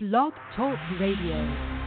[0.00, 1.77] Blog Talk Radio.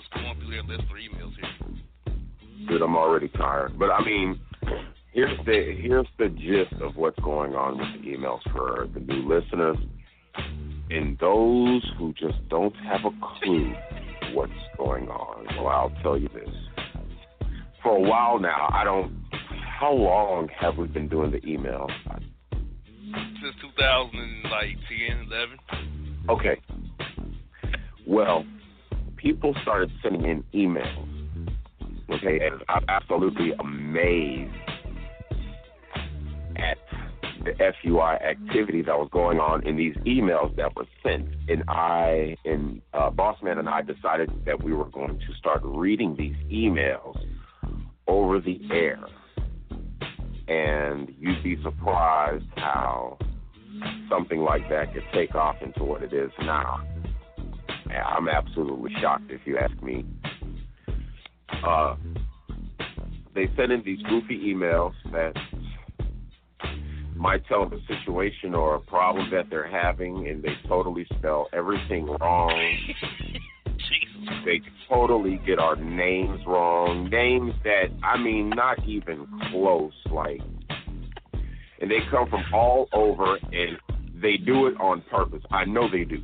[0.00, 2.16] I'll scroll through their list for emails here.
[2.68, 3.78] Dude, I'm already tired.
[3.78, 4.40] But I mean,
[5.12, 9.28] here's the here's the gist of what's going on with the emails for the new
[9.28, 9.76] listeners
[10.90, 13.74] and those who just don't have a clue
[14.32, 15.46] what's going on.
[15.56, 16.48] Well, I'll tell you this.
[17.82, 19.24] For a while now, I don't.
[19.78, 21.88] How long have we been doing the email?
[23.12, 25.58] Since 2010, like 11.
[26.28, 26.60] Okay.
[28.06, 28.44] Well,
[29.20, 31.06] people started sending in emails.
[32.10, 34.52] Okay, and I'm absolutely amazed
[36.56, 36.78] at
[37.44, 41.28] the FUI activity that was going on in these emails that were sent.
[41.48, 46.16] And I, and uh, Bossman and I decided that we were going to start reading
[46.16, 47.16] these emails
[48.08, 48.98] over the air.
[50.48, 53.18] And you'd be surprised how
[54.08, 56.84] something like that could take off into what it is now.
[57.96, 60.04] I'm absolutely shocked if you ask me.
[61.64, 61.96] Uh,
[63.34, 65.34] they send in these goofy emails that
[67.16, 71.48] might tell the a situation or a problem that they're having, and they totally spell
[71.52, 72.78] everything wrong.
[74.44, 77.10] they totally get our names wrong.
[77.10, 79.92] Names that, I mean, not even close.
[80.10, 80.40] Like,
[81.80, 83.76] and they come from all over, and
[84.20, 85.42] they do it on purpose.
[85.50, 86.22] I know they do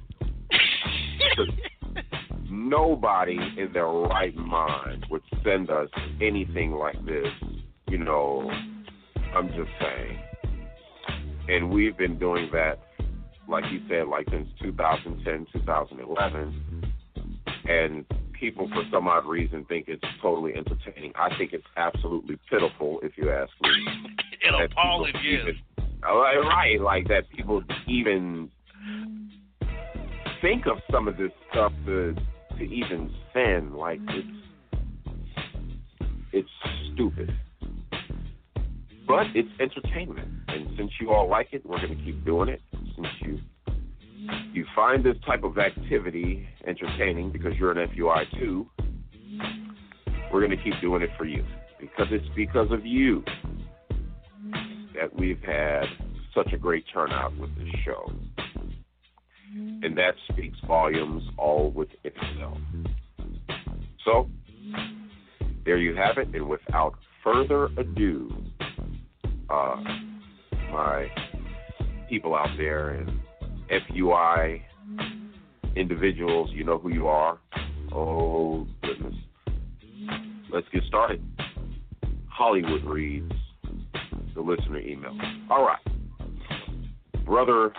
[2.50, 5.88] nobody in their right mind would send us
[6.20, 7.28] anything like this.
[7.88, 8.50] You know,
[9.34, 10.18] I'm just saying.
[11.48, 12.80] And we've been doing that,
[13.48, 16.92] like you said, like since 2010, 2011.
[17.68, 21.12] And people, for some odd reason, think it's totally entertaining.
[21.16, 23.70] I think it's absolutely pitiful, if you ask me.
[24.46, 25.52] It'll appalling you.
[26.06, 28.50] Oh, right, like that people even
[30.40, 32.14] think of some of this stuff to
[32.58, 33.74] to even send.
[33.74, 34.28] Like it's
[36.32, 36.48] it's
[36.92, 37.32] stupid,
[39.06, 40.28] but it's entertainment.
[40.48, 42.60] And since you all like it, we're gonna keep doing it.
[42.72, 43.38] Since you
[44.52, 48.66] you find this type of activity entertaining because you're an FUI too,
[50.32, 51.44] we're gonna keep doing it for you
[51.80, 53.22] because it's because of you
[54.94, 55.84] that we've had
[56.34, 58.10] such a great turnout with this show
[59.82, 62.58] and that speaks volumes all with itself.
[64.04, 64.28] So,
[65.64, 66.28] there you have it.
[66.34, 68.32] And without further ado,
[69.50, 69.76] uh,
[70.70, 71.08] my
[72.08, 73.10] people out there and
[73.70, 74.62] FUI
[75.74, 77.38] individuals, you know who you are.
[77.92, 79.14] Oh, goodness.
[80.52, 81.22] Let's get started.
[82.28, 83.32] Hollywood reads
[84.34, 85.16] the listener email.
[85.50, 85.78] All right.
[87.24, 87.72] Brother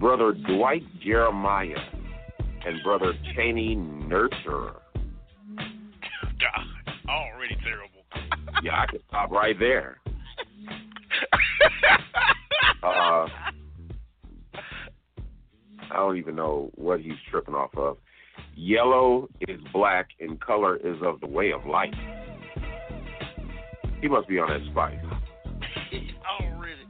[0.00, 1.76] Brother Dwight Jeremiah
[2.66, 4.76] and Brother Cheney Nurturer.
[5.56, 8.02] God, already terrible.
[8.62, 9.98] yeah, I can stop right there.
[12.82, 13.26] Uh,
[15.90, 17.98] I don't even know what he's tripping off of.
[18.56, 21.92] Yellow is black and color is of the way of life.
[24.00, 24.98] He must be on that spike.
[26.40, 26.86] Already.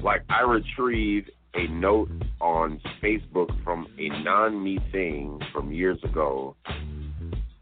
[0.00, 1.28] Like I retrieve
[1.58, 2.10] a note
[2.40, 6.54] on Facebook from a non me thing from years ago,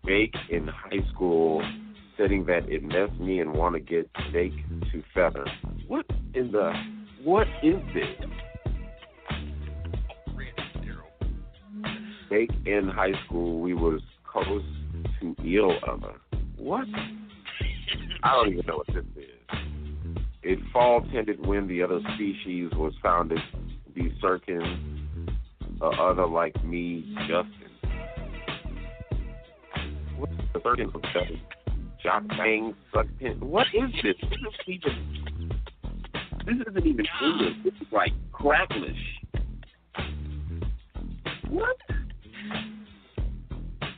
[0.04, 1.62] fake in high school,
[2.18, 4.52] saying that it messed me and want to get fake
[4.92, 5.46] to Feather.
[5.88, 6.04] What
[6.34, 6.72] in the,
[7.24, 8.28] what is this?
[12.28, 14.64] Fake in high school, we was close
[15.20, 16.20] to ill other.
[16.58, 16.86] What?
[18.22, 19.58] I don't even know what this is.
[20.42, 23.38] It fall tended when the other species was founded
[23.96, 25.06] be circling
[25.80, 27.70] a uh, other like me, Justin.
[30.18, 30.60] What's the
[31.12, 31.40] Justin?
[32.02, 32.74] Jock bang.
[33.40, 34.14] What is this?
[34.20, 35.40] This isn't even.
[36.44, 37.54] This isn't even English.
[37.64, 38.96] This is like cracklish.
[41.48, 41.76] What?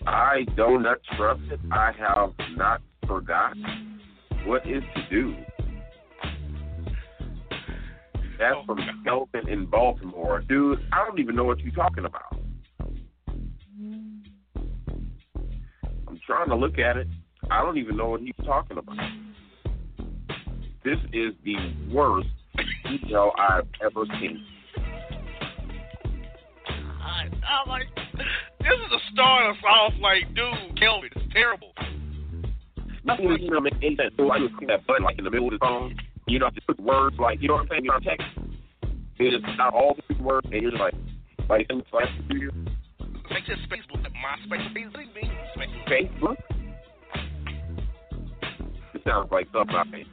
[0.06, 1.60] I do not trust it.
[1.72, 3.56] I have not forgot.
[4.46, 5.36] What is to do?
[8.38, 10.42] That's from Kelvin in Baltimore.
[10.48, 12.36] Dude, I don't even know what you're talking about.
[16.06, 17.08] I'm trying to look at it.
[17.50, 18.96] I don't even know what he's talking about.
[20.84, 21.56] This is the
[21.92, 22.28] worst
[22.86, 24.44] email I've ever seen.
[26.68, 27.86] I, I'm like,
[28.60, 31.72] this is a start us off like, dude, Kelvin, it's terrible.
[33.04, 34.12] Nothing in the email makes any sense.
[34.16, 35.96] So I just click that button like in the middle of the phone.
[36.28, 37.88] You know, I just put words like, you know what I'm saying?
[37.88, 38.26] On text.
[39.18, 40.94] It just not all the words, and you're just like,
[41.48, 42.52] like, in to you.
[43.30, 45.88] Make this Facebook, MySpace, Facebook.
[45.88, 46.36] Facebook?
[48.94, 50.06] It sounds like something I think.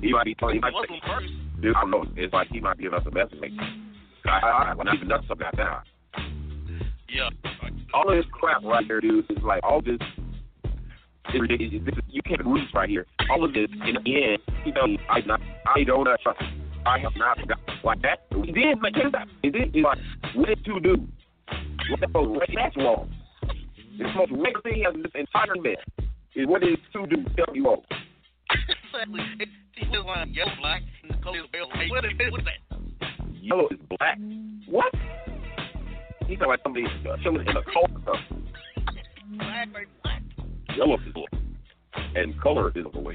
[0.00, 1.32] He might be telling first.
[1.60, 2.04] dude, I don't know.
[2.16, 3.38] It's like he might be us a message.
[3.40, 3.50] Like,
[4.26, 5.84] I, I, I'm not even nuts about that.
[7.08, 7.30] Yeah.
[7.94, 9.98] All of this crap right here, dude, is like all this.
[11.28, 11.84] It's ridiculous.
[11.84, 13.06] This is, you can't read right here.
[13.30, 16.40] All of this, in the end, you know, I not, I don't uh, trust.
[16.86, 18.20] I have not forgot like that.
[18.34, 19.28] We did make it up.
[19.42, 19.76] It did.
[19.76, 19.98] It's like
[20.34, 21.06] what did you do?
[21.90, 22.48] What the fuck?
[22.54, 23.12] That's wrong.
[23.98, 25.76] The most regular thing in this entire man
[26.34, 27.16] is what did two do?
[27.36, 27.84] Tell you all.
[28.48, 29.20] exactly.
[29.40, 31.68] It, it was like yellow, black, and the color is pale.
[31.68, 32.78] What is, what is that?
[33.42, 34.18] Yellow is black.
[34.66, 34.94] What?
[36.26, 38.46] He sound like somebody uh, chilling in a cult or something.
[39.36, 40.17] Black, like black.
[40.78, 41.32] Yellow is black,
[42.14, 43.14] and color is the way.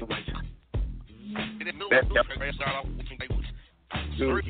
[1.90, 2.04] That-.
[4.18, 4.44] Dude.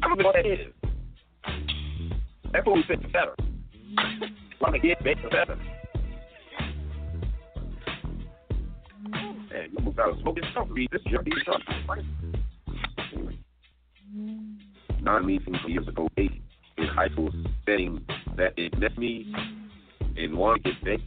[0.00, 0.72] I what that is.
[2.52, 3.34] That fool said better.
[4.60, 5.56] Trying to get better, better.
[9.10, 10.68] Man, you almost got to smoke this stuff.
[10.70, 11.62] Read this junkie stuff.
[13.12, 13.38] Anyway.
[15.02, 16.30] Non me from years ago, eight
[16.78, 17.32] in high school,
[17.66, 18.06] saying
[18.36, 19.34] that it met me
[20.16, 21.00] and wanted to get.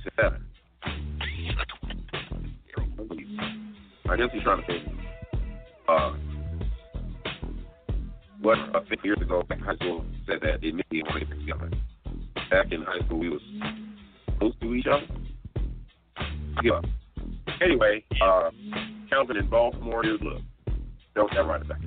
[4.10, 4.84] I guess he's trying to say,
[5.88, 6.14] uh,
[8.42, 11.20] what uh, 50 years ago back in high school said that it made me want
[11.20, 11.70] to get together.
[12.50, 13.42] Back in high school, we was
[14.40, 15.06] close to each other.
[16.64, 16.82] Yeah.
[17.62, 18.50] Anyway, uh,
[19.10, 20.42] Calvin in Baltimore, dude, look,
[21.16, 21.82] don't write it back.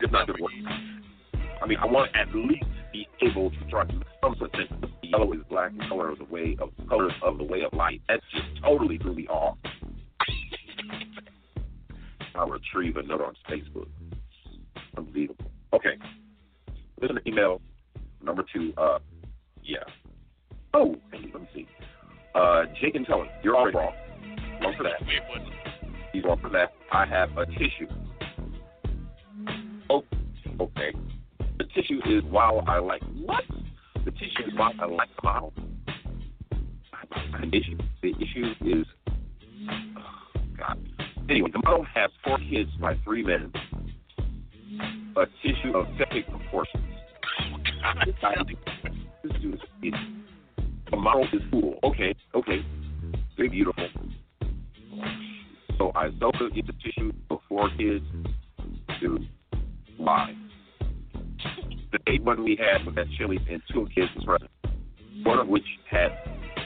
[0.00, 0.52] It's not gonna work.
[1.62, 4.54] I mean, I want to at least be able to try to make some sort
[4.54, 4.91] of.
[5.12, 8.00] Yellow is black, and color is the way of colors of the way of light.
[8.08, 9.58] That's just totally threw me off.
[12.34, 13.88] I'll retrieve a note on Facebook.
[14.96, 15.44] Unbelievable.
[15.74, 15.98] Okay.
[16.98, 17.60] Listen to email
[18.22, 18.72] number two.
[18.78, 19.00] Uh,
[19.62, 19.84] yeah.
[20.72, 21.68] Oh, hey, let me see.
[22.34, 23.92] Uh, Jake and Tony, you're already wrong.
[24.62, 25.02] Wrong for that.
[26.14, 26.72] He's wrong for that.
[26.90, 27.86] I have a tissue.
[29.90, 30.04] Oh,
[30.58, 30.94] okay.
[31.58, 33.44] The tissue is while I like what?
[34.52, 35.52] The while I like the model.
[37.34, 37.78] An issue.
[38.02, 38.86] The issue is,
[39.68, 40.78] oh, God.
[41.28, 43.52] Anyway, the model has four kids by three men.
[45.16, 46.84] A tissue of septic proportions.
[49.22, 49.94] This dude is.
[50.90, 51.78] The model is cool.
[51.84, 52.64] Okay, okay.
[53.36, 53.88] Very beautiful.
[55.78, 58.04] So I sold get the tissue for four kids.
[59.00, 59.28] Dude,
[59.96, 60.34] why?
[61.92, 64.50] The eight one we had was at Chili's and two kids was present.
[65.24, 66.10] One of which had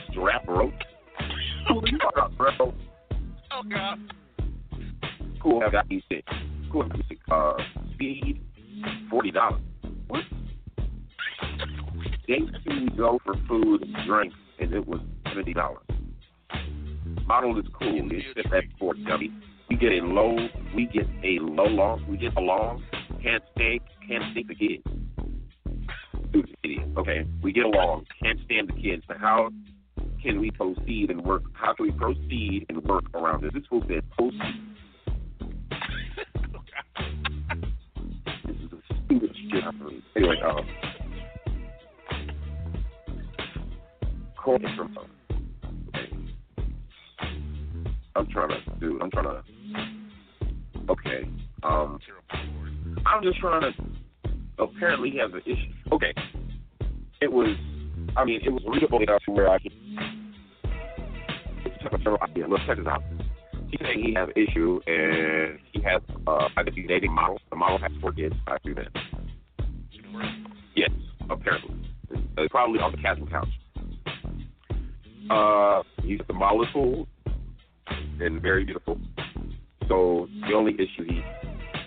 [0.09, 0.73] strap rope.
[1.67, 2.75] Cool, you about strap rope.
[3.51, 3.99] Oh, God.
[5.41, 6.23] Cool, I got these six.
[6.71, 7.21] Cool, I got these six.
[7.29, 7.53] Uh,
[7.93, 8.41] speed,
[9.09, 9.61] forty dollars.
[10.07, 10.23] What?
[12.27, 15.83] Dates we go for food and drinks, and it was seventy dollars.
[17.25, 18.09] Model is cool.
[18.11, 19.31] It's just that for dummy.
[19.69, 20.37] We get a low.
[20.73, 22.05] We get a low long.
[22.09, 22.83] We get a long
[23.21, 23.81] Can't stay.
[24.07, 24.83] Can't stay the idiot.
[26.97, 28.05] Okay, we get along.
[28.23, 29.03] Can't stand the kids.
[29.07, 29.49] But how
[30.21, 31.43] can we proceed and work?
[31.53, 33.51] How can we proceed and work around this?
[33.53, 34.41] This fool said proceed.
[38.45, 40.01] This is the stupidest shit I've heard.
[40.15, 40.67] Anyway, um,
[44.43, 44.97] Corey from
[45.89, 46.09] okay.
[48.15, 48.99] I'm trying to do.
[49.01, 49.43] I'm trying to.
[50.89, 51.29] Okay.
[51.61, 51.99] Um,
[53.05, 53.71] I'm just trying to
[54.59, 55.71] apparently he has an issue.
[55.91, 56.13] Okay,
[57.21, 57.55] it was.
[58.15, 59.71] I mean, it was readable enough to where I can.
[61.63, 63.03] Let's check this out.
[63.69, 67.39] He's saying he has an issue and he has uh, I he's dating model.
[67.49, 68.35] The model has four kids.
[68.47, 68.87] I do that.
[70.75, 70.89] Yes,
[71.29, 71.75] apparently.
[72.37, 73.49] It's probably on the casting couch.
[75.29, 77.07] Uh, he's the model school
[78.19, 78.97] and very beautiful.
[79.87, 81.21] So the only issue he,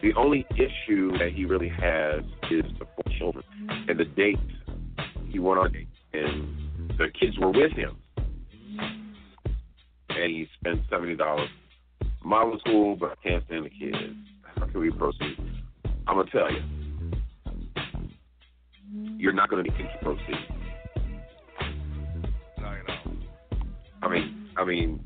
[0.02, 3.44] the only issue that he really has is the four children
[3.88, 4.38] and the date
[5.30, 5.74] he went on
[6.12, 7.96] and the kids were with him,
[10.08, 11.48] and he spent seventy dollars.
[12.22, 13.96] Model school, but I can't stand the kids.
[14.56, 15.38] How can we proceed?
[16.06, 16.62] I'm gonna tell you,
[19.16, 20.36] you're not gonna be able to proceed.
[22.58, 22.94] No, you know.
[24.02, 25.04] I mean, I mean,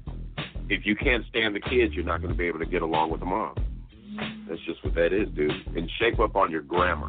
[0.69, 3.11] if you can't stand the kids, you're not going to be able to get along
[3.11, 3.54] with the mom.
[4.49, 5.52] That's just what that is, dude.
[5.76, 7.09] And shape up on your grammar.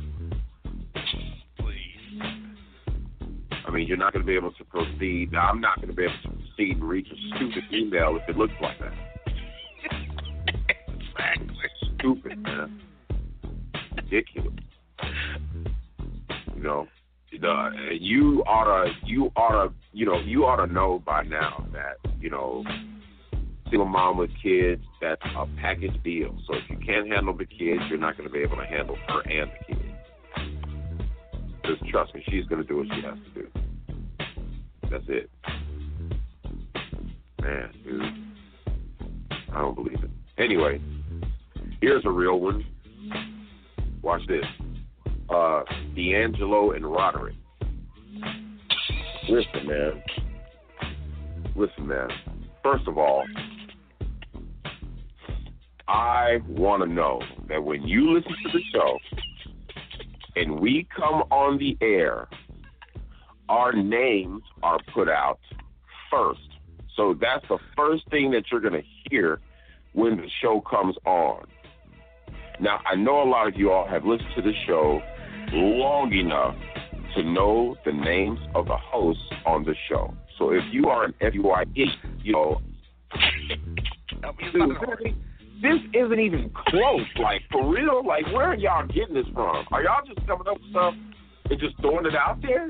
[3.76, 5.32] Mean, you're not going to be able to proceed.
[5.32, 8.28] Now, I'm not going to be able to proceed and reach a stupid email if
[8.30, 8.94] it looks like that.
[10.88, 11.56] exactly.
[12.00, 12.82] Stupid, man.
[13.96, 14.54] Ridiculous.
[16.56, 16.88] You know,
[17.32, 22.64] the, you oughta, you oughta, you know, you oughta know by now that you know,
[23.70, 26.36] single mom with kids, that's a package deal.
[26.48, 28.98] So if you can't handle the kids, you're not going to be able to handle
[29.08, 29.82] her and the kids.
[31.66, 33.65] Just trust me, she's going to do what she has to do.
[34.90, 35.30] That's it.
[37.42, 38.04] Man, dude.
[39.54, 40.10] I don't believe it.
[40.38, 40.82] Anyway,
[41.82, 42.66] here's a real one.
[44.02, 44.46] Watch this.
[45.30, 45.64] Uh,
[45.96, 47.36] D'Angelo and Roderick.
[49.30, 50.04] Listen, man.
[51.56, 52.10] Listen, man.
[52.62, 53.24] First of all,
[55.88, 58.98] I want to know that when you listen to the show
[60.36, 62.28] and we come on the air,
[63.50, 65.40] our names are put out
[66.12, 66.40] first.
[66.96, 69.40] So that's the first thing that you're going to hear
[69.94, 71.46] when the show comes on.
[72.60, 75.02] Now, I know a lot of you all have listened to the show
[75.52, 76.56] long enough
[77.16, 80.14] to know the names of the hosts on the show.
[80.38, 81.66] So if you are an FUI,
[82.24, 82.62] you know,
[84.54, 85.16] dude,
[85.62, 87.08] this isn't even close.
[87.22, 88.06] Like, for real?
[88.06, 89.66] Like, where are y'all getting this from?
[89.72, 90.94] Are y'all just coming up with stuff
[91.50, 92.70] and just throwing it out there?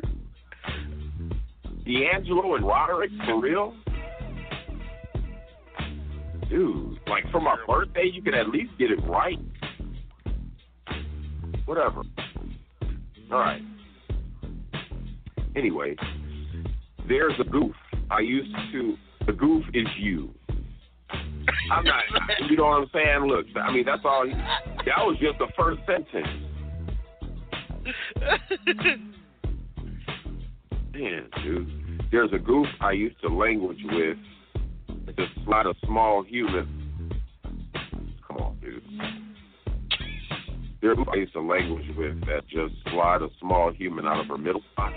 [1.85, 3.75] D'Angelo and Roderick, for real?
[6.49, 9.39] Dude, like, for my birthday, you could at least get it right.
[11.65, 12.03] Whatever.
[13.31, 13.61] All right.
[15.55, 15.95] Anyway,
[17.07, 17.75] there's a goof.
[18.11, 18.97] I used to.
[19.25, 20.33] The goof is you.
[21.71, 22.03] I'm not.
[22.49, 23.25] You know what I'm saying?
[23.27, 24.25] Look, I mean that's all.
[24.27, 26.27] That was just the first sentence.
[30.95, 32.07] Man, dude.
[32.09, 34.17] There's a goof I used to language with.
[35.17, 35.31] Just
[35.65, 37.19] a small human.
[38.25, 38.81] Come on, dude.
[40.81, 44.27] There's a I used to language with that just slide a small human out of
[44.27, 44.93] her middle spot.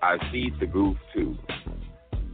[0.00, 1.36] I see the goof too.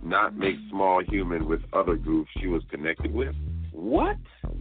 [0.03, 3.35] Not make small human with other goofs she was connected with.
[3.73, 4.17] What?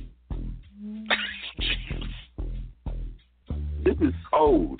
[3.84, 4.80] This is code.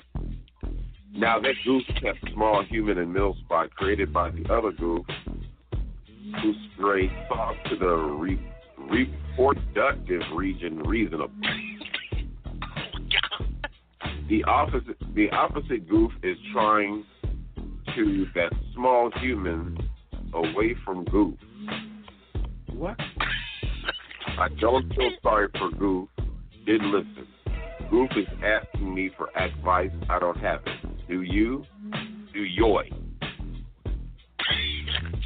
[1.14, 5.04] Now that goof kept small human and middle spot created by the other goof
[6.40, 8.40] who strayed soft to the re-
[8.78, 11.30] reproductive region reasonable.
[14.28, 17.04] The opposite the opposite goof is trying
[17.94, 19.76] to that small human
[20.32, 21.34] away from goof.
[22.72, 22.96] What?
[24.38, 26.08] I don't feel sorry for goof.
[26.64, 27.26] Didn't listen.
[27.90, 29.90] Goof is asking me for advice.
[30.08, 30.91] I don't have it.
[31.12, 31.62] Do you?
[32.32, 32.88] Do yoy?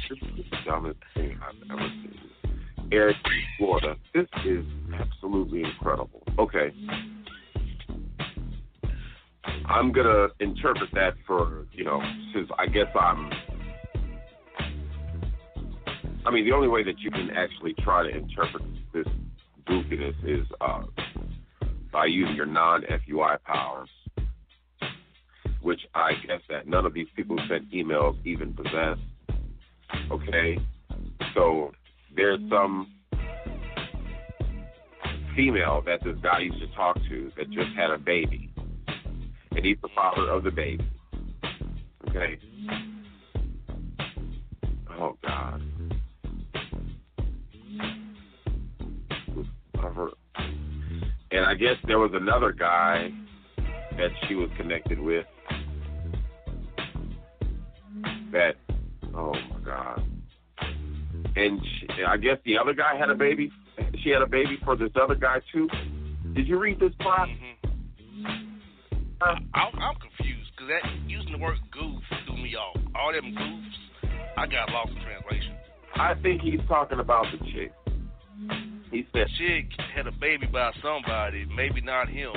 [0.09, 2.89] This is the dumbest thing I've ever seen.
[2.91, 3.15] Eric,
[3.57, 3.95] Florida.
[4.13, 6.23] This is absolutely incredible.
[6.37, 6.73] Okay.
[9.65, 12.01] I'm gonna interpret that for you know,
[12.33, 13.31] since I guess I'm.
[16.25, 18.63] I mean, the only way that you can actually try to interpret
[18.93, 19.07] this
[19.65, 20.83] goofiness is uh,
[21.93, 23.89] by using your non-FUI powers,
[25.67, 28.97] which I guess that none of these people who sent emails even possess.
[30.09, 30.57] Okay,
[31.35, 31.73] so
[32.15, 32.93] there's some
[35.35, 38.49] female that this guy used to talk to that just had a baby,
[39.51, 40.89] and he's the father of the baby.
[42.07, 42.39] Okay.
[44.97, 45.61] Oh God.
[51.29, 53.09] And I guess there was another guy
[53.97, 55.25] that she was connected with.
[58.37, 58.53] That,
[59.15, 60.03] oh my God.
[61.35, 63.51] And she, I guess the other guy had a baby.
[64.03, 65.67] She had a baby for this other guy too.
[66.35, 67.29] Did you read this part?
[67.29, 68.27] Mm-hmm.
[69.19, 69.25] Uh,
[69.55, 72.77] I'm, I'm confused because that using the word goof threw me off.
[72.93, 75.55] All them goofs, I got lost in translation.
[75.95, 77.73] I think he's talking about the chick.
[78.91, 79.65] He said chick
[79.95, 82.33] had a baby by somebody, maybe not him.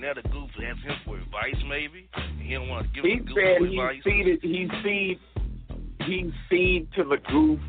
[0.00, 2.08] Now the goof asks him for advice, maybe.
[2.40, 4.02] He don't want to give he him goof said advice.
[4.04, 5.18] he feed
[6.06, 7.60] he feed he to the goof.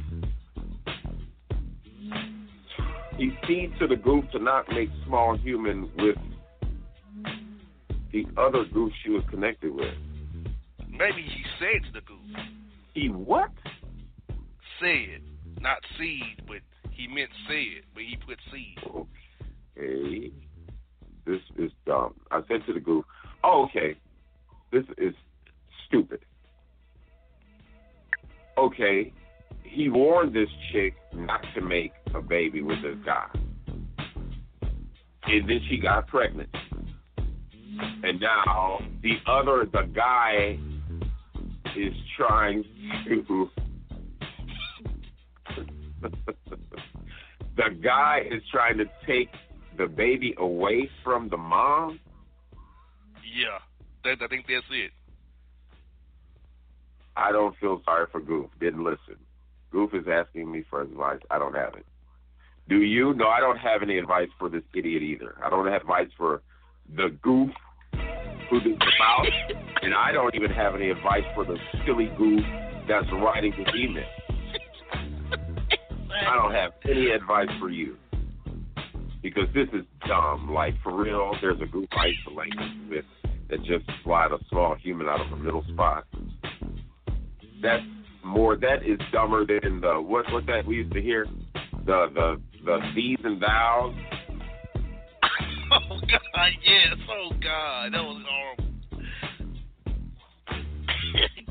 [3.17, 6.17] He feed to the goof to not make small human with
[8.11, 9.93] the other goof she was connected with.
[10.89, 12.45] Maybe he said to the goof.
[12.93, 13.51] He what?
[14.79, 15.21] Said,
[15.59, 16.57] not seed, but
[16.91, 18.77] he meant said, but he put seed.
[19.77, 20.31] Okay.
[21.27, 22.13] This is dumb.
[22.31, 23.03] I said to the goof,
[23.43, 23.97] oh, okay,
[24.71, 25.13] this is
[25.85, 26.21] stupid.
[28.57, 29.11] Okay,
[29.63, 33.27] he warned this chick not to make a baby with this guy.
[35.25, 36.49] And then she got pregnant.
[38.03, 40.57] And now the other, the guy
[41.75, 42.63] is trying
[43.05, 43.49] to.
[47.57, 49.29] the guy is trying to take
[49.77, 51.99] the baby away from the mom.
[53.35, 53.59] Yeah,
[54.03, 54.91] that, I think that's it.
[57.15, 58.49] I don't feel sorry for Goof.
[58.59, 59.15] Didn't listen.
[59.71, 61.19] Goof is asking me for advice.
[61.29, 61.85] I don't have it.
[62.69, 63.13] Do you?
[63.13, 65.35] No, I don't have any advice for this idiot either.
[65.43, 66.41] I don't have advice for
[66.95, 67.49] the goof
[68.49, 69.27] who this is about,
[69.81, 72.41] and I don't even have any advice for the silly goof
[72.87, 74.05] that's writing this email.
[76.27, 77.97] I don't have any advice for you
[79.21, 80.51] because this is dumb.
[80.53, 82.35] Like for real, there's a goof I used to
[82.89, 83.05] with
[83.49, 86.05] that just slide a small human out of a middle spot.
[87.61, 87.83] That's
[88.23, 88.55] more.
[88.57, 90.31] That is dumber than the what?
[90.31, 91.27] What that we used to hear?
[91.85, 93.93] The the the these and thous.
[95.69, 96.95] Oh God, yes.
[97.09, 98.63] Oh God, that was horrible.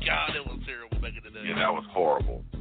[0.05, 1.45] God, that was terrible back in the day.
[1.49, 2.43] Yeah, that was horrible.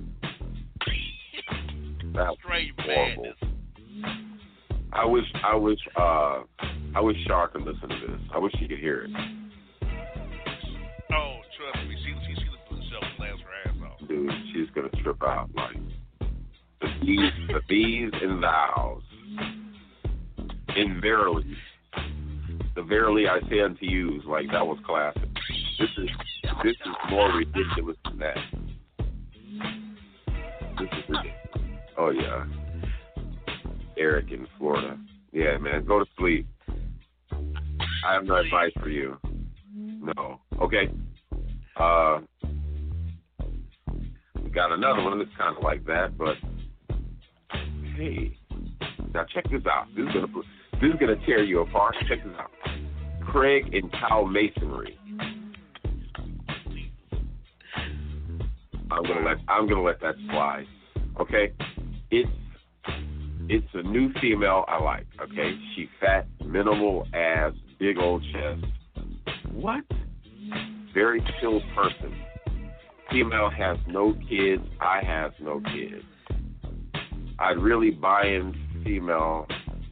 [2.14, 3.22] That was Straight horrible.
[3.24, 3.38] madness.
[4.96, 6.42] I wish I wish uh
[6.94, 8.20] I wish Shar could listen to this.
[8.32, 9.10] I wish she could hear it.
[11.12, 14.08] Oh, trust me, she she she the and laughed her ass off.
[14.08, 15.76] Dude, she's gonna trip out like
[16.80, 19.02] the these the these and thous.
[20.68, 21.56] And verily.
[22.74, 25.28] The verily I say unto you like that was classic.
[25.78, 26.08] This is
[26.64, 28.38] this is more ridiculous than that.
[30.78, 31.32] This is ridiculous.
[31.98, 32.44] Oh yeah.
[33.96, 34.98] Eric in Florida.
[35.32, 36.46] Yeah, man, go to sleep.
[37.30, 39.18] I have no advice for you.
[39.74, 40.40] No.
[40.60, 40.88] Okay.
[41.76, 42.20] Uh
[44.42, 46.36] we got another one that's kinda like that, but
[47.96, 48.36] hey.
[49.12, 49.86] Now check this out.
[49.96, 50.26] This is gonna
[50.80, 51.96] this is gonna tear you apart.
[52.08, 52.50] Check this out.
[53.26, 54.98] Craig and Cow Masonry.
[58.90, 60.66] I'm gonna let I'm gonna let that slide.
[61.20, 61.52] Okay?
[62.10, 62.30] It's
[63.48, 63.56] Mm-hmm.
[63.56, 65.56] it's a new female I like, okay?
[65.74, 68.64] She fat, minimal ass, big old chest.
[69.52, 69.84] What?
[70.92, 72.14] Very chill person.
[73.10, 76.04] Female has no kids, I have no kids.
[77.38, 78.54] I'd really buy in
[78.84, 79.46] female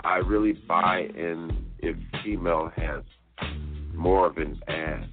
[0.05, 3.03] I really buy in if female has
[3.95, 5.07] more of an ass.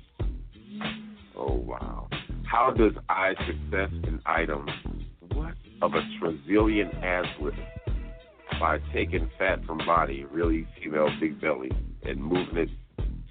[1.35, 2.09] Oh wow.
[2.43, 4.67] How does I success an item
[5.33, 7.57] what of a trazillion ass lift
[8.59, 11.71] by taking fat from body, really female big belly,
[12.03, 12.69] and moving it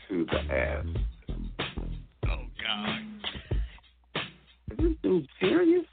[0.08, 0.84] to the ass?
[2.28, 3.00] Oh God.
[4.72, 5.86] Is this dude serious?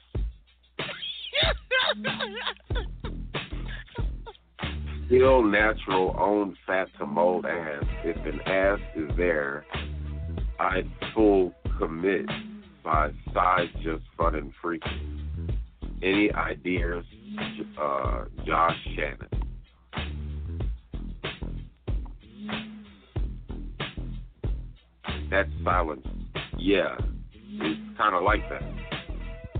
[5.06, 7.84] Still natural, own fat to mold ass.
[8.04, 9.64] If an ass is there,
[10.60, 12.26] I'd full commit
[12.84, 14.90] by size just fun and freaky.
[16.02, 17.04] Any ideas,
[17.80, 19.28] uh, Josh Shannon?
[25.30, 26.06] That silence,
[26.56, 26.96] yeah,
[27.50, 28.62] it's kind of like that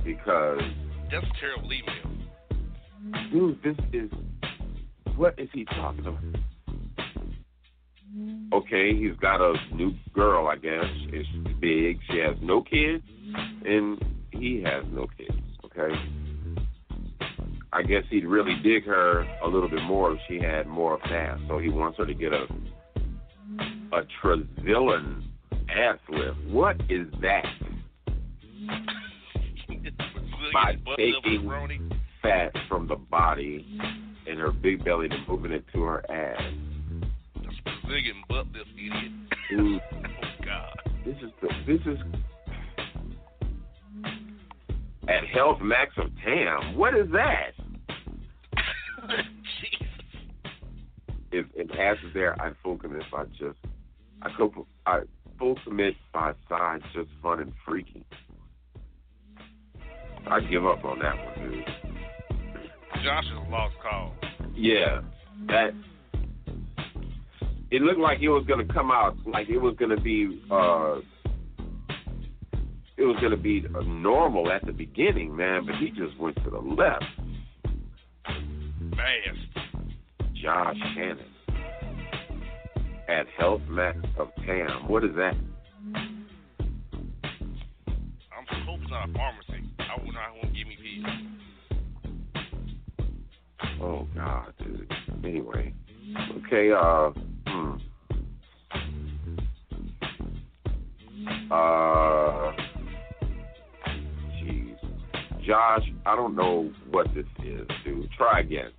[0.05, 0.61] because
[1.11, 1.95] That's a terrible email.
[3.31, 4.11] dude, this is
[5.17, 6.23] what is he talking about?
[8.55, 10.85] Okay, he's got a new girl, I guess.
[11.13, 11.29] It's
[11.61, 11.99] big.
[12.11, 13.05] She has no kids,
[13.67, 15.37] and he has no kids.
[15.67, 15.95] Okay.
[17.79, 21.01] I guess he'd really dig her a little bit more if she had more of
[21.11, 21.39] that.
[21.47, 22.47] So he wants her to get a
[23.93, 25.23] a Trazilin
[25.71, 26.39] ass lift.
[26.49, 27.45] What is that?
[30.53, 33.65] By taking fat from the body
[34.27, 36.43] and her big belly and moving it to her ass.
[37.37, 39.13] That's Brazilian butt lift, idiot.
[39.51, 40.79] Dude, oh God.
[41.07, 41.99] this is the, this is
[45.09, 46.77] at Health Max of Tam.
[46.77, 47.53] What is that?
[49.09, 49.85] Jesus.
[51.31, 53.59] If an ass is there, I full commit by just
[54.23, 55.01] I go I
[55.39, 58.03] full commit by side just fun and freaky.
[60.27, 61.65] I give up on that one, dude.
[63.05, 64.13] Josh is a lost cause.
[64.55, 65.03] Yeah,
[65.49, 65.71] that.
[67.71, 70.43] It looked like it was gonna come out like it was gonna be.
[70.51, 70.97] uh
[72.97, 76.59] It was gonna be normal at the beginning, man, but he just went to the
[76.59, 77.05] left.
[78.99, 79.69] Fast.
[80.35, 81.19] Josh Shannon
[83.09, 84.89] at Health Max of Tam.
[84.89, 85.35] What is that?
[88.35, 88.45] I'm
[88.91, 89.65] not a pharmacy.
[89.79, 91.07] I wouldn't know won't give me pills.
[93.81, 94.93] Oh God, dude.
[95.25, 95.73] Anyway,
[96.47, 96.73] okay.
[96.73, 97.11] Uh,
[97.47, 97.77] hmm.
[101.53, 102.53] Uh,
[104.43, 104.77] jeez,
[105.47, 105.89] Josh.
[106.05, 108.11] I don't know what this is, dude.
[108.17, 108.73] Try again.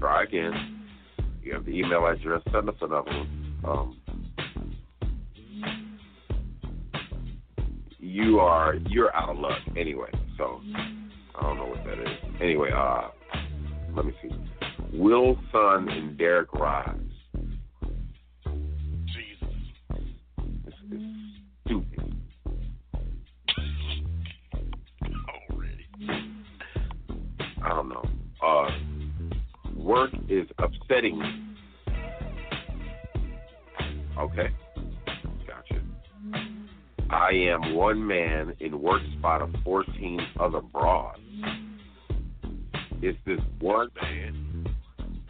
[0.00, 0.86] Try again.
[1.42, 2.42] You have the email address.
[2.52, 3.54] Send us another one.
[3.64, 4.00] Um,
[7.98, 10.10] you are you're out of luck anyway.
[10.38, 10.60] So
[11.34, 12.08] I don't know what that is.
[12.40, 13.08] Anyway, uh,
[13.94, 14.30] let me see.
[14.94, 16.96] Will Son and Derek Rise.
[30.00, 31.26] Work is upsetting me.
[34.18, 34.48] Okay.
[35.46, 35.82] Gotcha.
[37.10, 41.18] I am one man in work spot of 14 other broads.
[43.02, 44.66] It's this one Man.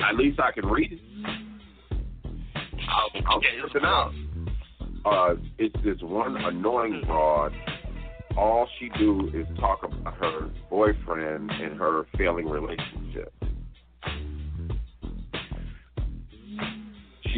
[0.01, 1.01] At least I can read it.
[2.89, 4.13] I'll, I'll flip it out.
[5.05, 7.53] Uh, it's this one annoying broad.
[8.37, 13.00] All she do is talk about her boyfriend and her failing relationship.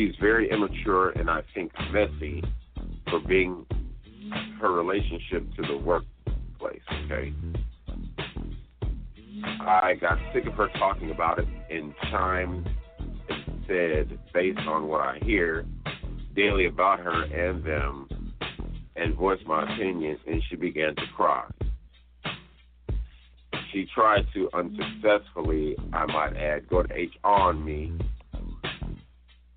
[0.02, 2.42] She's very immature and I think messy
[3.08, 3.64] for being
[4.60, 6.80] her relationship to the workplace.
[7.04, 7.32] Okay.
[9.60, 12.68] I got sick of her talking about it and chimed
[13.28, 15.64] and said, based on what I hear
[16.34, 18.08] daily about her and them,
[18.96, 21.44] and voiced my opinion, and she began to cry.
[23.72, 27.92] She tried to unsuccessfully, I might add, go to H on me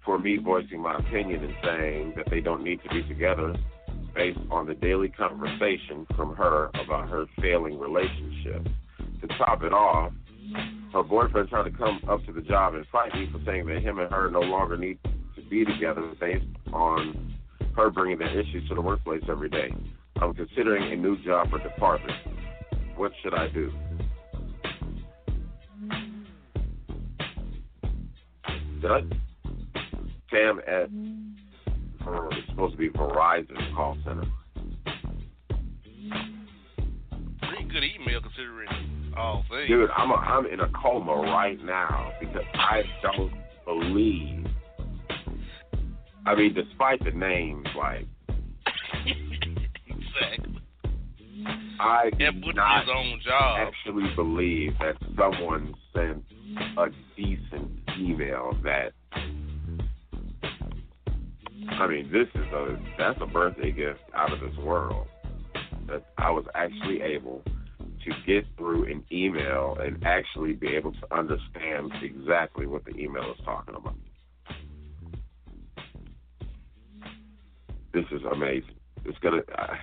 [0.05, 3.55] for me voicing my opinion and saying that they don't need to be together
[4.13, 8.65] based on the daily conversation from her about her failing relationship.
[9.21, 10.13] To top it off,
[10.93, 13.81] her boyfriend tried to come up to the job and fight me for saying that
[13.81, 14.99] him and her no longer need
[15.35, 17.33] to be together based on
[17.75, 19.73] her bringing their issues to the workplace every day.
[20.21, 22.17] I'm considering a new job or department.
[22.95, 23.71] What should I do?
[28.81, 29.01] Did I?
[30.35, 31.33] Sam at mm.
[32.03, 34.25] for it's supposed to be Verizon call center.
[37.39, 39.67] Pretty good email considering all things.
[39.69, 43.33] Dude, I'm a, I'm in a coma right now because I don't
[43.65, 44.45] believe.
[46.25, 48.05] I mean, despite the names, like
[49.87, 50.61] exactly.
[51.79, 53.67] I do And put not his own job.
[53.67, 56.23] actually believe that someone sent
[56.77, 58.91] a decent email that.
[61.69, 65.07] I mean, this is a that's a birthday gift out of this world.
[65.87, 71.15] That I was actually able to get through an email and actually be able to
[71.15, 73.95] understand exactly what the email is talking about.
[77.93, 78.75] This is amazing.
[79.05, 79.41] It's gonna.
[79.57, 79.75] Uh,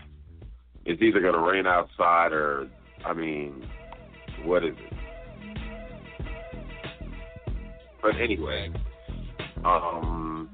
[0.84, 2.68] it's either gonna rain outside or,
[3.04, 3.64] I mean,
[4.44, 4.92] what is it?
[8.02, 8.72] But anyway,
[9.64, 10.50] um,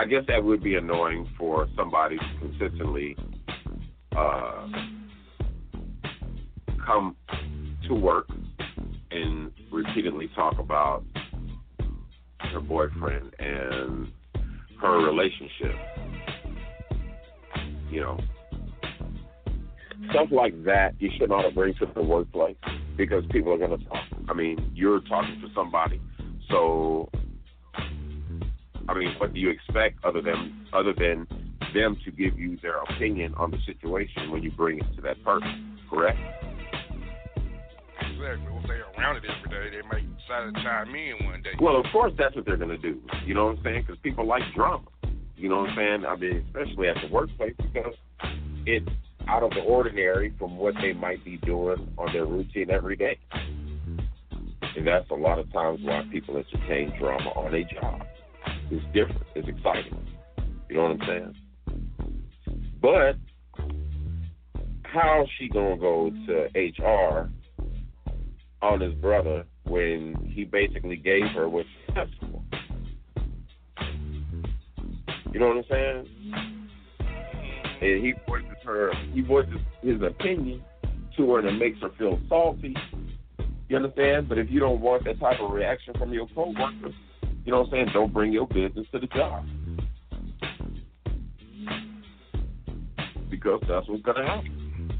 [0.00, 3.14] I guess that would be annoying for somebody to consistently
[4.16, 4.66] uh,
[6.86, 7.14] come
[7.86, 8.26] to work
[9.10, 11.04] and repeatedly talk about
[12.38, 14.10] her boyfriend and
[14.80, 15.74] her relationship.
[17.90, 18.20] You know,
[20.12, 22.56] stuff like that you should not bring to the workplace
[22.96, 24.06] because people are going to talk.
[24.30, 26.00] I mean, you're talking to somebody,
[26.48, 27.10] so
[28.90, 31.28] I mean, what do you expect other than other than
[31.72, 35.22] them to give you their opinion on the situation when you bring it to that
[35.22, 35.78] person?
[35.88, 36.18] Correct.
[38.00, 38.52] Exactly.
[38.52, 41.50] If they're around it every day, they might decide to chime in one day.
[41.60, 43.00] Well, of course, that's what they're going to do.
[43.24, 43.84] You know what I'm saying?
[43.86, 44.84] Because people like drama.
[45.36, 46.06] You know what I'm saying?
[46.06, 47.94] I mean, especially at the workplace because
[48.66, 48.88] it's
[49.28, 53.18] out of the ordinary from what they might be doing on their routine every day.
[54.76, 58.02] And that's a lot of times why people entertain drama on a job.
[58.70, 59.22] It's different.
[59.34, 59.98] It's exciting.
[60.68, 61.34] You know what I'm saying?
[62.80, 63.16] But
[64.84, 67.30] how's she gonna go to HR
[68.62, 72.42] on his brother when he basically gave her what she asked for?
[75.32, 76.06] You know what I'm saying?
[77.82, 80.62] And he voices her, he voices his opinion
[81.16, 82.76] to her, and it makes her feel salty.
[83.68, 84.28] You understand?
[84.28, 86.94] But if you don't want that type of reaction from your coworkers,
[87.50, 87.88] you know what I'm saying?
[87.92, 89.44] Don't bring your business to the job.
[93.28, 94.92] Because that's what's gonna happen.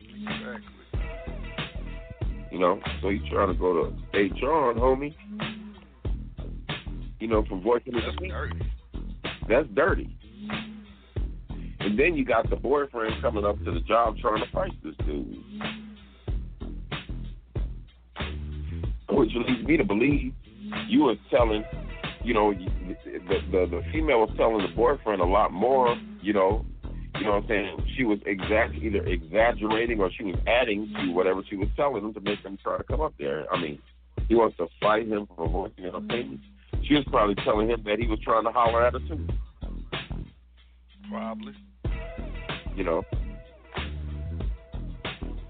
[0.00, 1.00] Exactly.
[2.50, 5.14] You know, so you trying to go to HR, homie.
[7.20, 8.58] You know, for voicing That's dirty.
[9.48, 10.18] That's dirty.
[11.78, 14.96] And then you got the boyfriend coming up to the job trying to price this
[15.06, 15.44] dude.
[19.10, 20.34] Which leads me to believe
[20.88, 21.64] you was telling,
[22.24, 26.64] you know, the, the the female was telling the boyfriend a lot more, you know,
[27.18, 27.94] you know what I'm saying?
[27.96, 32.14] She was exact either exaggerating or she was adding to whatever she was telling him
[32.14, 33.52] to make him try to come up there.
[33.52, 33.78] I mean,
[34.28, 36.42] he wants to fight him for voicing an opinion.
[36.84, 39.26] She was probably telling him that he was trying to holler at her too.
[41.10, 41.54] Probably.
[42.76, 43.02] you know.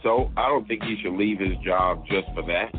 [0.02, 2.72] So I don't think he should leave his job just for that.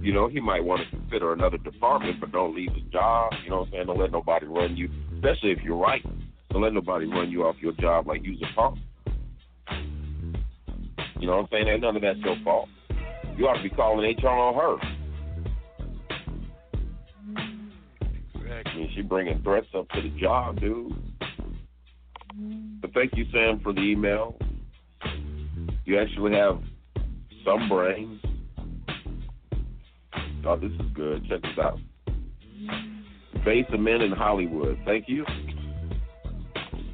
[0.00, 3.32] You know, he might want to consider another department, but don't leave his job.
[3.42, 3.86] You know what I'm saying?
[3.86, 6.02] Don't let nobody run you, especially if you're right.
[6.50, 8.78] Don't let nobody run you off your job like you's a punk.
[11.20, 11.68] You know what I'm saying?
[11.68, 12.68] Ain't none of that's your fault.
[13.36, 14.76] You ought to be calling HR on her.
[18.50, 20.92] I mean, she bringing threats up to the job, dude.
[22.80, 24.38] But thank you, Sam, for the email.
[25.84, 26.60] You actually have
[27.44, 28.20] some brains.
[30.48, 31.26] Oh, this is good.
[31.28, 31.78] Check this out.
[33.44, 34.78] Base of Men in Hollywood.
[34.86, 35.26] Thank you.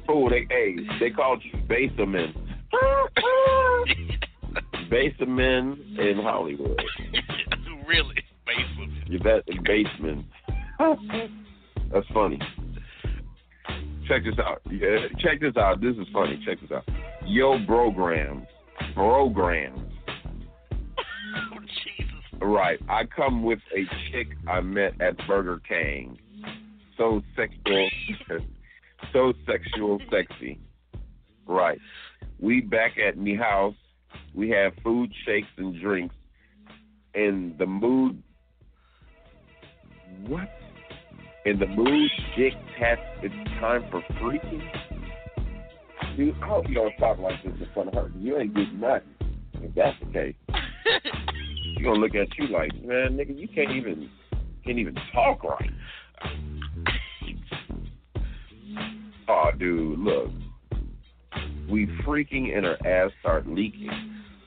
[0.09, 2.33] Oh, they hey, they called you Base of Men.
[4.91, 6.81] Base of Men in Hollywood.
[7.87, 8.15] really?
[8.45, 8.91] Basement.
[9.07, 10.25] You bet basement.
[11.93, 12.39] That's funny.
[14.09, 14.61] Check this out.
[14.69, 15.79] Yeah, check this out.
[15.79, 16.43] This is funny.
[16.45, 16.83] Check this out.
[17.25, 18.45] Yo, program.
[18.93, 19.84] programs.
[22.41, 22.79] Right.
[22.89, 26.17] I come with a chick I met at Burger King.
[26.97, 27.89] So sexual,
[29.13, 30.59] so sexual, sexy.
[31.45, 31.79] Right.
[32.39, 33.75] We back at me house.
[34.33, 36.15] We have food, shakes, and drinks.
[37.13, 38.21] And the mood.
[40.27, 40.49] What?
[41.45, 44.61] And the mood dictates it's time for freaking.
[46.17, 48.11] Dude, I hope you don't talk like this in front of her.
[48.17, 49.09] You ain't getting nothing.
[49.61, 50.35] If that's the case
[51.85, 54.09] gonna look at you like, man, nigga, you can't even
[54.65, 55.71] can't even talk right.
[59.27, 60.31] Oh, dude, look,
[61.69, 63.89] we freaking and her ass start leaking.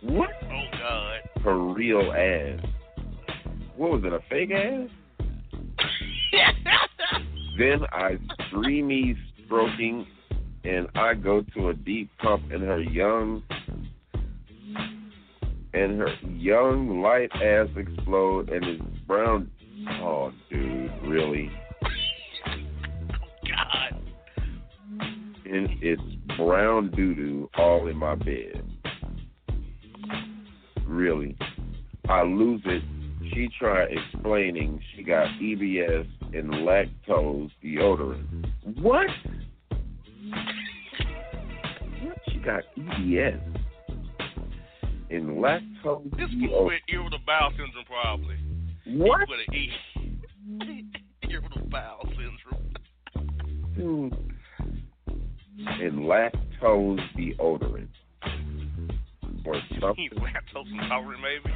[0.03, 0.31] What?
[0.45, 1.43] Oh, God.
[1.43, 2.65] Her real ass.
[3.77, 4.13] What was it?
[4.13, 4.89] A fake ass?
[7.59, 10.07] Then I streamy stroking,
[10.63, 13.43] and I go to a deep pump, in her young
[15.75, 19.51] and her young light ass explode and it's brown.
[20.03, 21.51] Oh dude really?
[23.45, 24.03] God.
[25.45, 26.03] and it's
[26.37, 28.63] brown doo doo all in my bed.
[30.87, 31.37] Really?
[32.09, 32.83] I lose it.
[33.35, 38.47] She tried explaining she got ebs and lactose deodorant.
[38.81, 39.07] What?
[42.03, 42.19] What?
[42.33, 43.58] She got ebs
[45.11, 46.65] and lactose This fool oh.
[46.65, 48.37] deodorant with irritable bowel syndrome, probably.
[48.87, 50.91] what He an E.
[51.31, 52.75] irritable bowel syndrome.
[53.77, 54.35] Dude.
[55.59, 57.89] And lactose deodorant.
[59.45, 60.11] Or something.
[60.17, 61.55] lactose intolerant, maybe.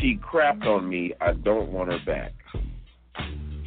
[0.00, 1.12] She crapped on me.
[1.20, 2.32] I don't want her back.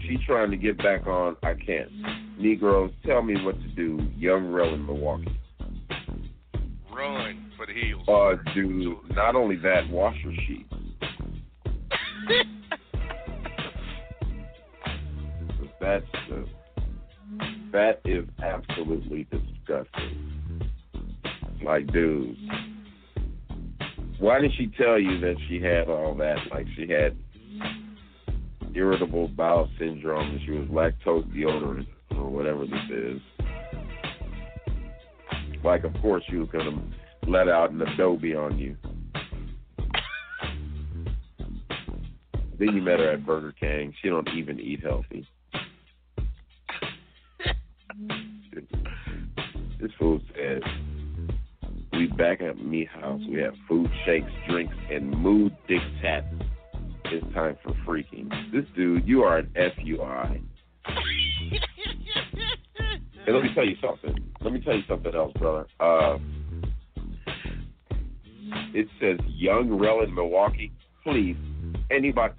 [0.07, 1.35] She's trying to get back on.
[1.43, 1.89] I can't.
[2.37, 3.99] Negroes, tell me what to do.
[4.17, 5.30] Young Rel in Milwaukee
[8.07, 10.73] uh, do not only that, washer sheets.
[15.79, 16.05] That's
[17.71, 20.69] that is absolutely disgusting.
[21.63, 22.35] Like, dude,
[24.19, 26.37] why did she tell you that she had all that?
[26.51, 27.17] Like, she had
[28.75, 33.21] irritable bowel syndrome and she was lactose deodorant or whatever this is.
[35.63, 36.81] Like, of course, she was going to
[37.27, 38.77] let out an Adobe on you.
[42.59, 43.93] Then you met her at Burger King.
[44.01, 45.27] She don't even eat healthy.
[49.79, 50.61] this fool says,
[51.93, 53.21] we back at me house.
[53.27, 56.27] We have food, shakes, drinks, and mood dictates.
[57.05, 58.29] It's time for freaking.
[58.53, 60.41] This dude, you are an FUI.
[63.25, 64.15] Hey, let me tell you something.
[64.41, 65.67] Let me tell you something else, brother.
[65.79, 66.17] Uh,
[68.73, 70.71] it says Young Rel in Milwaukee.
[71.03, 71.35] Please,
[71.89, 72.33] anybody,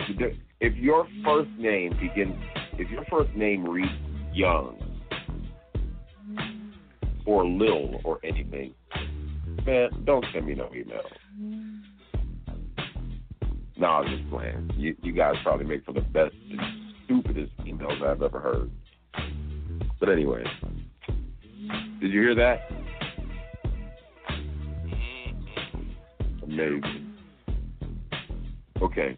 [0.60, 2.36] if your first name begins,
[2.74, 3.90] if your first name reads
[4.32, 4.78] Young
[7.26, 8.74] or Lil or anything,
[9.66, 11.02] man, don't send me no email.
[13.76, 14.70] No, I'm just playing.
[14.76, 16.60] You, you guys probably make for the best and
[17.04, 18.70] stupidest emails I've ever heard.
[19.98, 20.44] But anyway,
[22.00, 22.81] did you hear that?
[26.52, 27.14] Amazing.
[28.82, 29.16] Okay.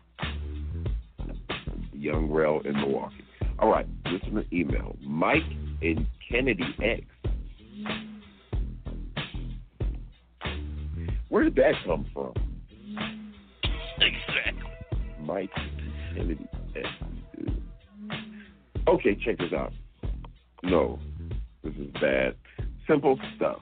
[1.92, 3.24] Young Rel in Milwaukee.
[3.58, 4.96] All right, listen to email.
[5.00, 5.42] Mike
[5.82, 7.02] and Kennedy X.
[11.28, 12.34] Where did that come from?
[13.98, 14.70] Exactly.
[15.20, 16.88] Mike and Kennedy X.
[18.86, 19.72] Okay, check this out.
[20.62, 21.00] No,
[21.64, 22.34] this is bad.
[22.86, 23.60] Simple stuff.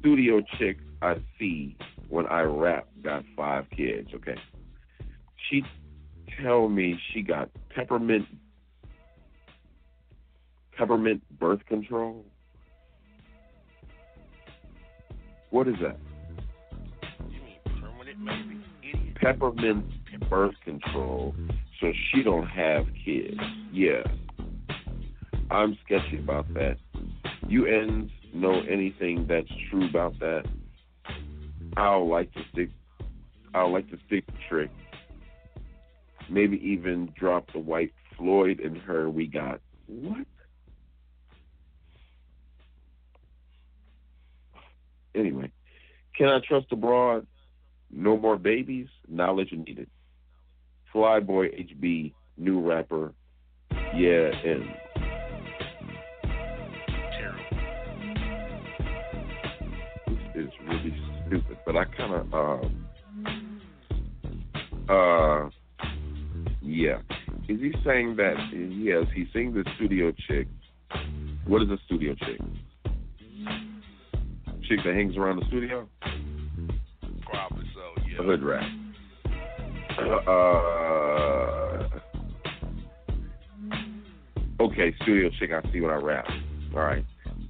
[0.00, 1.76] Studio chick I see
[2.08, 4.36] when I rap got five kids, okay?
[5.48, 5.62] She
[6.42, 8.26] tell me she got peppermint
[10.76, 12.24] peppermint birth control.
[15.50, 15.98] What is that?
[19.20, 19.84] Peppermint
[20.30, 21.34] birth control
[21.80, 23.38] so she don't have kids.
[23.72, 24.02] Yeah.
[25.50, 26.76] I'm sketchy about that.
[27.48, 30.44] You ends know anything that's true about that?
[31.78, 32.70] I'll like to stick
[33.54, 34.70] I'll like to stick the trick.
[36.28, 39.60] Maybe even drop the white Floyd and her we got.
[39.86, 40.26] What?
[45.14, 45.50] Anyway,
[46.16, 47.26] can I trust abroad?
[47.90, 48.88] No more babies?
[49.08, 49.88] Knowledge needed.
[50.94, 53.14] Flyboy HB, new rapper.
[53.94, 54.64] Yeah, and
[57.18, 57.44] Terrible.
[60.34, 60.97] this is really.
[61.68, 62.88] But I kind of, um,
[64.88, 65.50] uh,
[66.62, 66.96] yeah.
[67.46, 68.36] Is he saying that?
[68.54, 70.48] Yes, he's saying the studio chick.
[71.46, 72.40] What is a studio chick?
[74.66, 75.86] Chick that hangs around the studio?
[77.30, 78.16] Probably so, A yeah.
[78.16, 78.64] hood rat.
[80.26, 81.88] Uh,
[84.62, 85.50] okay, studio chick.
[85.52, 86.26] I see when I rap.
[86.72, 87.04] All right.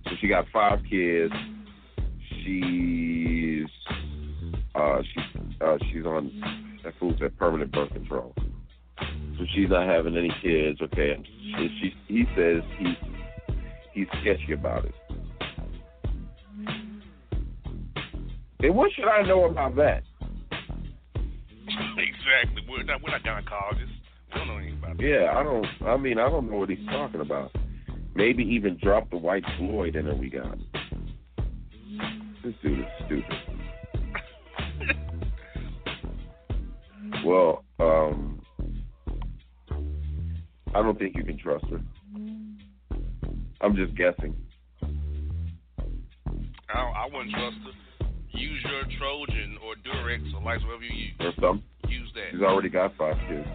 [0.06, 1.32] So she got five kids.
[2.42, 3.27] She's
[4.78, 5.20] uh she
[5.60, 6.30] uh she's on
[6.84, 8.34] that fool said permanent birth control.
[8.98, 10.80] So she's not having any kids.
[10.80, 11.10] Okay.
[11.12, 12.96] And she, she he says he's
[13.92, 14.94] he's sketchy about it.
[18.60, 20.02] And what should I know about that?
[21.68, 22.62] exactly.
[22.68, 23.94] We're not, we're not gynecologists.
[24.32, 25.04] We don't know anything about that.
[25.04, 25.66] Yeah, I don't.
[25.86, 27.52] I mean, I don't know what he's talking about.
[28.14, 30.58] Maybe even drop the white Floyd in it we got.
[32.44, 33.24] This dude is stupid.
[37.24, 38.40] Well, um,
[40.74, 41.80] I don't think you can trust her.
[43.60, 44.36] I'm just guessing.
[46.72, 48.06] I, I wouldn't trust her.
[48.30, 51.14] Use your Trojan or Durex or Lights, whatever you use.
[51.18, 51.62] Or some.
[51.88, 52.32] Use that.
[52.32, 53.48] She's already got five kids.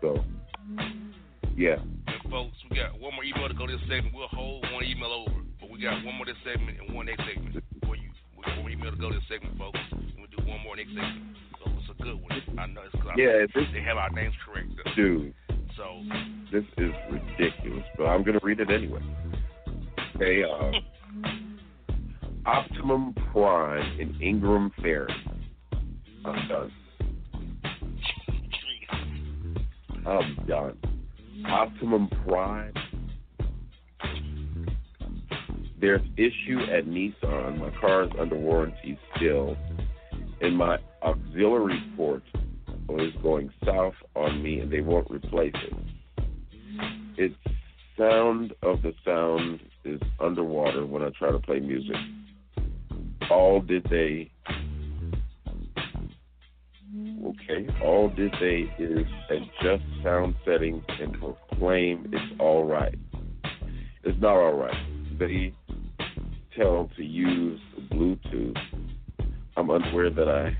[0.00, 0.24] So,
[1.56, 1.76] yeah.
[2.06, 4.14] And folks, we got one more email to go to this segment.
[4.14, 7.22] We'll hold one email over, but we got one more this segment and one next
[7.26, 7.56] segment.
[7.84, 9.78] For you, we got one more email to go to this segment, folks.
[10.70, 11.36] And we'll do one more next segment.
[11.64, 12.58] So it's a good one.
[12.58, 14.68] I know it's because Yeah, they have our names correct.
[14.76, 14.92] Though.
[14.94, 15.34] dude.
[15.76, 16.02] So
[16.52, 19.00] This is ridiculous, but I'm gonna read it anyway.
[20.16, 20.72] Okay, uh,
[22.46, 25.12] Optimum Prime in Ingram Ferry.
[26.24, 26.72] I'm done.
[30.06, 30.78] I'm done.
[31.46, 32.72] Optimum Prime.
[35.80, 37.58] There's issue at Nissan.
[37.60, 39.56] My car is under warranty still.
[40.40, 42.22] And my auxiliary port
[42.90, 45.74] is going south on me and they won't replace it.
[47.16, 47.34] Its
[47.98, 51.96] sound of the sound is underwater when I try to play music.
[53.30, 54.30] All did they
[57.24, 62.94] okay, all did they is adjust sound settings and proclaim it's all right.
[64.04, 65.18] It's not all right.
[65.18, 65.52] They
[66.56, 67.60] tell to use
[67.92, 68.56] Bluetooth.
[69.58, 70.56] I'm unaware that I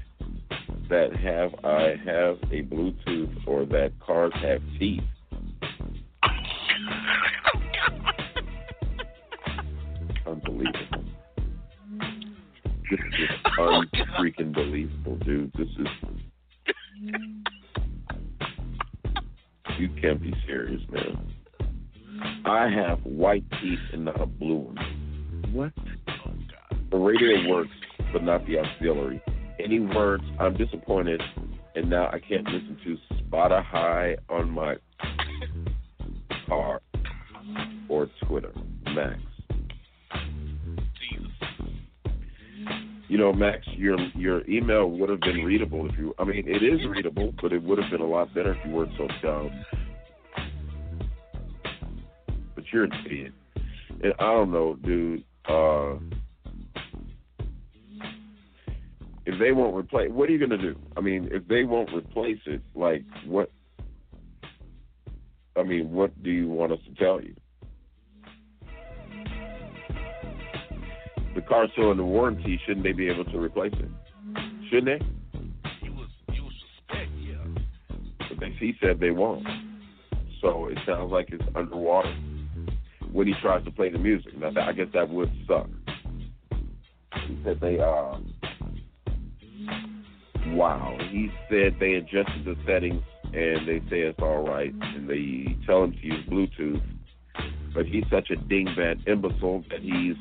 [0.88, 5.04] that have I have a Bluetooth or that cars have teeth.
[10.26, 11.04] Unbelievable.
[12.90, 13.28] This is
[13.60, 15.52] oh, unfreaking believable, dude.
[15.56, 15.86] This is
[19.78, 21.34] you can't be serious, man.
[22.44, 25.52] I have white teeth and not a blue one.
[25.52, 25.72] What?
[26.90, 27.70] The radio works,
[28.12, 29.22] but not the auxiliary.
[29.62, 31.20] Any words, I'm disappointed,
[31.74, 34.76] and now I can't listen to Spotify on my
[36.46, 36.80] car
[37.88, 38.52] or Twitter.
[38.94, 39.18] Max.
[43.08, 46.14] You know, Max, your your email would have been readable if you.
[46.18, 48.72] I mean, it is readable, but it would have been a lot better if you
[48.72, 49.64] weren't so dumb.
[52.54, 53.32] But you're an idiot,
[54.02, 55.24] and I don't know, dude.
[55.48, 55.94] Uh,
[59.38, 60.76] if they won't replace, what are you going to do?
[60.96, 63.50] I mean, if they won't replace it, like what?
[65.56, 67.34] I mean, what do you want us to tell you?
[71.34, 72.60] The car's still under warranty.
[72.66, 73.88] Shouldn't they be able to replace it?
[74.70, 75.06] Shouldn't they?
[75.86, 77.96] You was you was suspect, yeah.
[78.28, 79.46] But they, he said they won't.
[80.40, 82.12] So it sounds like it's underwater
[83.12, 84.36] when he tries to play the music.
[84.36, 85.68] Now, I guess that would suck.
[87.26, 88.18] He said they uh
[90.48, 90.96] wow.
[91.10, 95.84] He said they adjusted the settings and they say it's all right, and they tell
[95.84, 96.82] him to use Bluetooth.
[97.74, 100.16] But he's such a dingbat imbecile that he's.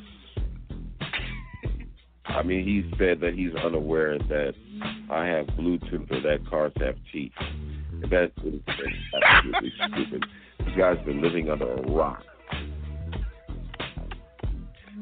[2.26, 4.54] I mean, he said that he's unaware that
[5.10, 7.32] I have Bluetooth or that cars have teeth.
[8.12, 8.62] That is
[9.24, 10.26] absolutely stupid.
[10.60, 12.22] This guy's been living under a rock.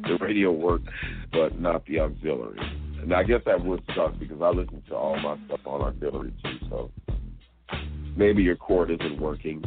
[0.03, 0.93] The radio works,
[1.33, 2.59] but not the auxiliary.
[3.05, 6.33] And I guess that would suck because I listen to all my stuff on auxiliary
[6.43, 6.57] too.
[6.71, 6.91] So
[8.17, 9.63] maybe your cord isn't working.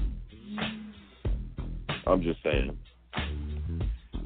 [2.05, 2.77] I'm just saying.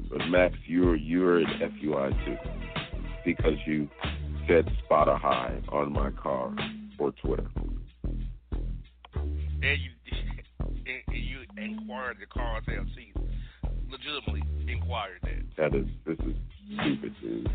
[0.09, 2.37] But Max, you're you're an FUI too
[3.23, 3.87] because you
[4.47, 6.51] said spot a high on my car
[6.97, 7.45] or Twitter.
[9.13, 9.91] And you
[10.65, 13.15] and you inquired the cars seats.
[13.91, 15.43] Legitimately inquired that.
[15.55, 16.35] That is this is
[16.79, 17.47] stupid, dude.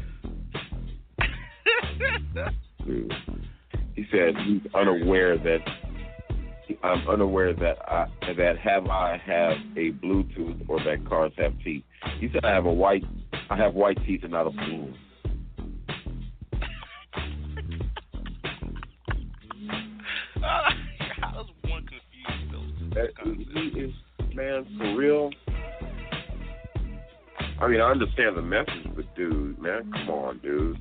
[3.94, 5.58] He said he's unaware that
[6.82, 11.82] I'm unaware that I that have I have a Bluetooth or that cars have teeth.
[12.20, 13.02] He said I have a white
[13.50, 14.94] I have white teeth and not a blue.
[20.44, 20.74] I
[21.34, 22.68] was one confused though.
[23.24, 23.32] He
[23.80, 23.92] is
[24.34, 25.30] man for real.
[27.60, 30.78] I mean, I understand the message, but dude, man, come on, dude.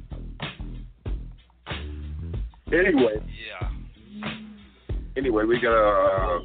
[2.73, 3.23] Anyway.
[3.23, 3.69] Yeah.
[5.15, 6.39] Anyway, we gotta uh,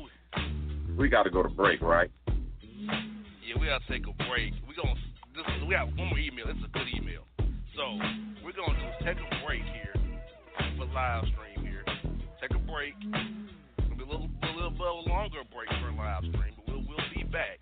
[0.96, 2.10] we gotta go to break, right?
[2.36, 4.54] Yeah, we gotta take a break.
[4.66, 4.94] We gonna
[5.34, 6.46] this, we got one more email.
[6.48, 7.22] It's a good email.
[7.76, 7.98] So
[8.44, 9.94] we're gonna just take a break here
[10.78, 11.84] for live stream here.
[12.40, 12.94] Take a break.
[13.78, 16.84] It'll be a little, a little bit longer break for a live stream, but we'll
[16.86, 17.58] we'll be back.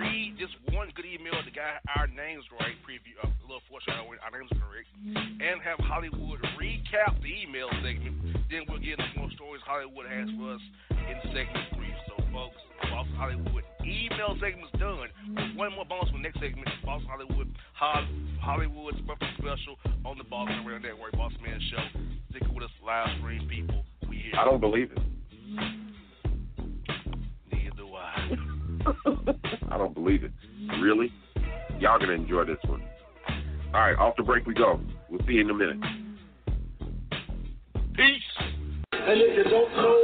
[0.00, 1.36] Read just one good email.
[1.44, 2.72] The guy our names right.
[2.88, 4.16] Preview uh, a little foreshadowing.
[4.24, 8.16] Our names are correct, and have Hollywood recap the email segment.
[8.48, 11.92] Then we'll get into more stories Hollywood has for us in segment three.
[12.08, 12.56] So, folks,
[12.88, 15.12] Bossman Hollywood email segment's done.
[15.52, 16.64] One more bonus for next segment.
[16.80, 17.48] Bossman Hollywood,
[18.40, 19.76] Hollywood's birthday special
[20.08, 21.84] on the Bossman Radio Network, Boss Man Show.
[22.32, 23.84] Stick with us, live stream people.
[24.08, 24.40] We here.
[24.40, 25.89] I don't believe it.
[29.70, 29.78] I.
[29.78, 30.32] Don't believe it.
[30.80, 31.12] Really?
[31.78, 32.82] Y'all gonna enjoy this one.
[33.72, 34.80] All right, off the break we go.
[35.08, 35.76] We'll see you in a minute.
[37.94, 38.22] Peace.
[38.92, 40.00] And if you don't know,